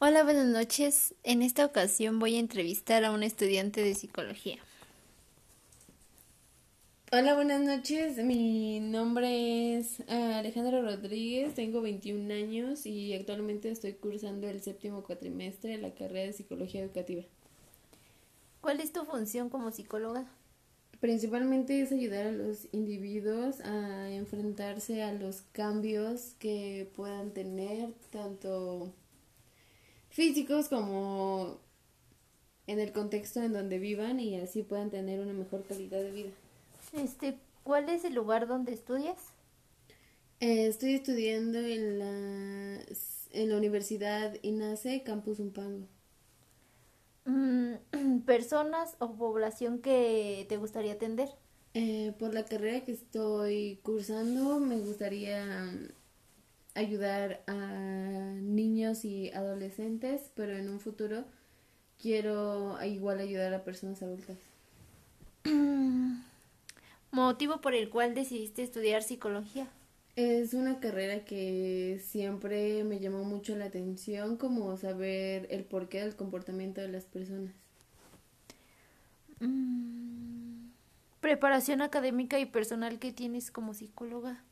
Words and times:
Hola, 0.00 0.24
buenas 0.24 0.46
noches. 0.46 1.14
En 1.22 1.40
esta 1.40 1.64
ocasión 1.64 2.18
voy 2.18 2.34
a 2.34 2.40
entrevistar 2.40 3.04
a 3.04 3.12
un 3.12 3.22
estudiante 3.22 3.80
de 3.80 3.94
psicología. 3.94 4.58
Hola, 7.12 7.34
buenas 7.36 7.60
noches. 7.60 8.16
Mi 8.16 8.80
nombre 8.80 9.78
es 9.78 10.02
ah, 10.08 10.38
Alejandra 10.38 10.82
Rodríguez, 10.82 11.54
tengo 11.54 11.80
21 11.80 12.34
años 12.34 12.86
y 12.86 13.14
actualmente 13.14 13.70
estoy 13.70 13.92
cursando 13.92 14.48
el 14.48 14.60
séptimo 14.62 15.04
cuatrimestre 15.04 15.70
de 15.70 15.78
la 15.78 15.94
carrera 15.94 16.26
de 16.26 16.32
psicología 16.32 16.82
educativa. 16.82 17.22
¿Cuál 18.60 18.80
es 18.80 18.92
tu 18.92 19.04
función 19.04 19.48
como 19.48 19.70
psicóloga? 19.70 20.26
Principalmente 20.98 21.80
es 21.80 21.92
ayudar 21.92 22.26
a 22.26 22.32
los 22.32 22.66
individuos 22.72 23.60
a 23.60 24.10
enfrentarse 24.10 25.04
a 25.04 25.12
los 25.12 25.42
cambios 25.52 26.34
que 26.40 26.90
puedan 26.96 27.30
tener, 27.30 27.92
tanto 28.10 28.92
físicos 30.14 30.68
como 30.68 31.58
en 32.68 32.78
el 32.78 32.92
contexto 32.92 33.42
en 33.42 33.52
donde 33.52 33.80
vivan 33.80 34.20
y 34.20 34.36
así 34.36 34.62
puedan 34.62 34.90
tener 34.90 35.18
una 35.18 35.32
mejor 35.32 35.64
calidad 35.64 36.00
de 36.00 36.10
vida. 36.12 36.30
Este, 36.92 37.36
¿cuál 37.64 37.88
es 37.88 38.04
el 38.04 38.14
lugar 38.14 38.46
donde 38.46 38.72
estudias? 38.72 39.16
Eh, 40.38 40.68
estoy 40.68 40.94
estudiando 40.94 41.58
en 41.58 41.98
la, 41.98 42.84
en 43.32 43.48
la 43.50 43.56
Universidad 43.56 44.36
INACE, 44.42 45.02
Campus 45.02 45.40
Umpango. 45.40 45.88
Mm, 47.24 48.20
¿Personas 48.24 48.94
o 49.00 49.16
población 49.16 49.80
que 49.80 50.46
te 50.48 50.58
gustaría 50.58 50.92
atender? 50.92 51.28
Eh, 51.74 52.12
por 52.20 52.34
la 52.34 52.44
carrera 52.44 52.84
que 52.84 52.92
estoy 52.92 53.80
cursando, 53.82 54.60
me 54.60 54.76
gustaría 54.76 55.74
ayudar 56.74 57.42
a 57.46 58.34
niños 58.40 59.04
y 59.04 59.30
adolescentes, 59.30 60.30
pero 60.34 60.56
en 60.56 60.68
un 60.68 60.80
futuro 60.80 61.24
quiero 62.00 62.82
igual 62.84 63.20
ayudar 63.20 63.54
a 63.54 63.64
personas 63.64 64.02
adultas. 64.02 64.38
¿Motivo 67.10 67.60
por 67.60 67.74
el 67.74 67.90
cual 67.90 68.14
decidiste 68.14 68.62
estudiar 68.62 69.02
psicología? 69.02 69.68
Es 70.16 70.54
una 70.54 70.78
carrera 70.78 71.24
que 71.24 72.00
siempre 72.04 72.84
me 72.84 73.00
llamó 73.00 73.24
mucho 73.24 73.56
la 73.56 73.64
atención, 73.64 74.36
como 74.36 74.76
saber 74.76 75.48
el 75.50 75.64
porqué 75.64 76.00
del 76.00 76.14
comportamiento 76.14 76.80
de 76.80 76.88
las 76.88 77.04
personas. 77.04 77.52
Mm, 79.40 80.68
preparación 81.20 81.82
académica 81.82 82.38
y 82.38 82.46
personal 82.46 83.00
que 83.00 83.12
tienes 83.12 83.50
como 83.50 83.74
psicóloga. 83.74 84.44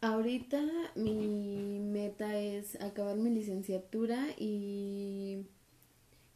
Ahorita 0.00 0.62
mi 0.94 1.80
meta 1.80 2.38
es 2.38 2.80
acabar 2.80 3.16
mi 3.16 3.30
licenciatura 3.30 4.28
y 4.38 5.44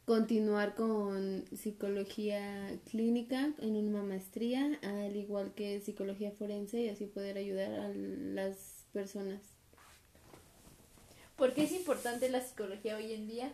continuar 0.05 0.75
con 0.75 1.45
psicología 1.55 2.77
clínica 2.91 3.53
en 3.59 3.77
una 3.77 4.03
maestría, 4.03 4.77
al 4.81 5.15
igual 5.15 5.53
que 5.53 5.79
psicología 5.79 6.31
forense 6.31 6.81
y 6.81 6.89
así 6.89 7.05
poder 7.05 7.37
ayudar 7.37 7.71
a 7.79 7.89
las 7.93 8.85
personas. 8.91 9.39
¿Por 11.37 11.53
qué 11.53 11.63
es 11.63 11.71
importante 11.71 12.29
la 12.29 12.41
psicología 12.41 12.97
hoy 12.97 13.13
en 13.13 13.27
día? 13.27 13.53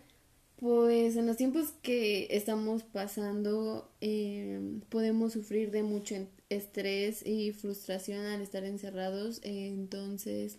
Pues 0.60 1.16
en 1.16 1.26
los 1.26 1.38
tiempos 1.38 1.72
que 1.82 2.28
estamos 2.32 2.84
pasando 2.84 3.90
eh, 4.02 4.60
podemos 4.90 5.32
sufrir 5.32 5.72
de 5.72 5.84
mucho 5.84 6.16
estrés 6.50 7.26
y 7.26 7.54
frustración 7.54 8.26
al 8.26 8.42
estar 8.42 8.66
encerrados, 8.66 9.40
entonces 9.44 10.58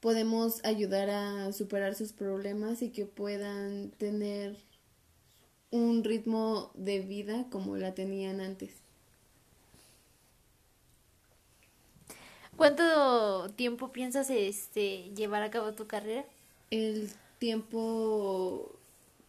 podemos 0.00 0.64
ayudar 0.64 1.08
a 1.10 1.52
superar 1.52 1.94
sus 1.94 2.12
problemas 2.12 2.82
y 2.82 2.90
que 2.90 3.06
puedan 3.06 3.92
tener 3.92 4.56
un 5.70 6.02
ritmo 6.02 6.72
de 6.74 6.98
vida 6.98 7.46
como 7.48 7.76
la 7.76 7.94
tenían 7.94 8.40
antes. 8.40 8.72
¿Cuánto 12.56 13.50
tiempo 13.54 13.92
piensas 13.92 14.30
este 14.30 15.12
llevar 15.14 15.44
a 15.44 15.50
cabo 15.52 15.74
tu 15.74 15.86
carrera? 15.86 16.24
El 16.70 17.08
tiempo 17.42 18.78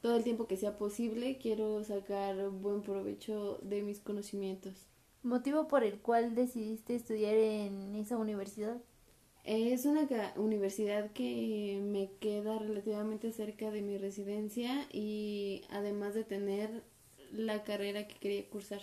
todo 0.03 0.17
el 0.17 0.23
tiempo 0.23 0.45
que 0.45 0.55
sea 0.55 0.77
posible, 0.77 1.39
quiero 1.39 1.83
sacar 1.83 2.49
buen 2.49 2.83
provecho 2.83 3.57
de 3.63 3.81
mis 3.81 4.01
conocimientos. 4.01 4.73
¿Motivo 5.23 5.67
por 5.67 5.83
el 5.83 5.97
cual 5.97 6.35
decidiste 6.35 6.93
estudiar 6.93 7.33
en 7.33 7.95
esa 7.95 8.17
universidad? 8.17 8.77
Es 9.45 9.87
una 9.87 10.07
universidad 10.35 11.09
que 11.09 11.81
me 11.81 12.11
queda 12.19 12.59
relativamente 12.59 13.31
cerca 13.31 13.71
de 13.71 13.81
mi 13.81 13.97
residencia 13.97 14.85
y 14.91 15.63
además 15.71 16.13
de 16.13 16.23
tener 16.23 16.83
la 17.31 17.63
carrera 17.63 18.07
que 18.07 18.19
quería 18.19 18.47
cursar. 18.47 18.81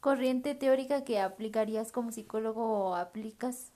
¿Corriente 0.00 0.54
teórica 0.54 1.04
que 1.04 1.20
aplicarías 1.20 1.90
como 1.90 2.12
psicólogo 2.12 2.90
o 2.90 2.94
aplicas? 2.96 3.72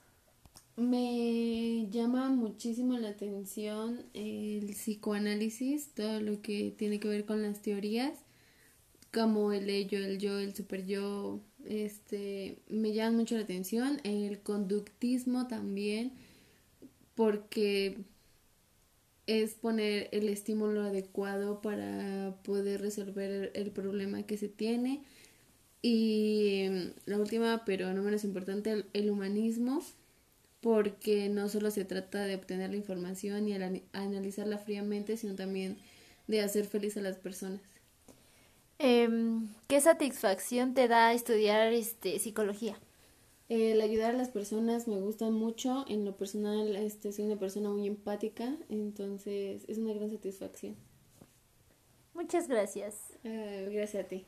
Me 0.77 1.89
llama 1.91 2.31
muchísimo 2.31 2.99
la 2.99 3.11
atención 3.11 4.05
el 4.15 4.71
psicoanálisis, 4.71 5.89
todo 5.95 6.21
lo 6.21 6.41
que 6.43 6.75
tiene 6.77 6.99
que 6.99 7.09
ver 7.09 7.27
con 7.27 7.43
las 7.43 7.61
teorías, 7.63 8.19
como 9.13 9.53
el 9.53 9.69
ello, 9.69 9.99
el 9.99 10.19
yo, 10.19 10.39
el 10.39 10.55
super 10.55 10.87
yo, 10.87 11.41
este, 11.67 12.59
me 12.69 12.93
llama 12.93 13.19
mucho 13.19 13.37
la 13.37 13.43
atención, 13.43 14.01
el 14.05 14.41
conductismo 14.41 15.47
también, 15.47 16.13
porque 17.15 17.99
es 19.27 19.55
poner 19.55 20.09
el 20.13 20.29
estímulo 20.29 20.83
adecuado 20.83 21.61
para 21.61 22.37
poder 22.43 22.81
resolver 22.81 23.53
el 23.55 23.71
problema 23.71 24.25
que 24.25 24.37
se 24.37 24.49
tiene. 24.49 25.03
Y 25.83 26.65
la 27.07 27.19
última, 27.19 27.65
pero 27.65 27.93
no 27.93 28.03
menos 28.03 28.25
importante, 28.25 28.85
el, 28.93 29.11
humanismo, 29.11 29.83
porque 30.63 31.29
no 31.29 31.49
solo 31.49 31.71
se 31.71 31.85
trata 31.85 32.25
de 32.25 32.37
obtener 32.37 32.71
la 32.71 32.77
información 32.77 33.49
y 33.49 33.55
analizarla 33.93 34.59
fríamente, 34.59 35.17
sino 35.17 35.35
también 35.35 35.77
de 36.29 36.41
hacer 36.41 36.65
feliz 36.65 36.97
a 36.97 37.01
las 37.01 37.17
personas. 37.17 37.61
Em, 38.79 39.49
¿Qué 39.69 39.81
satisfacción 39.81 40.73
te 40.73 40.89
da 40.89 41.13
estudiar 41.13 41.73
este, 41.73 42.19
psicología? 42.21 42.77
El 43.49 43.81
ayudar 43.81 44.15
a 44.15 44.19
las 44.19 44.29
personas 44.29 44.87
me 44.87 45.01
gusta 45.01 45.31
mucho. 45.31 45.85
En 45.89 46.05
lo 46.05 46.17
personal, 46.17 46.75
este, 46.77 47.13
soy 47.13 47.27
una 47.27 47.39
persona 47.39 47.69
muy 47.69 47.87
empática, 47.89 48.57
entonces 48.71 49.65
es 49.69 49.79
una 49.79 49.93
gran 49.93 50.11
satisfacción. 50.11 50.77
Muchas 52.15 52.47
gracias. 52.47 52.95
Ah, 53.25 53.69
gracias 53.69 54.05
a 54.05 54.09
ti. 54.09 54.25